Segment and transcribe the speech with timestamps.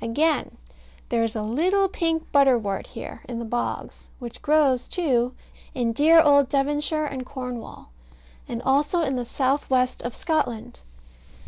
[0.00, 0.58] Again.
[1.08, 5.34] There is a little pink butterwort here in the bogs, which grows, too,
[5.74, 7.88] in dear old Devonshire and Cornwall;
[8.46, 10.82] and also in the south west of Scotland.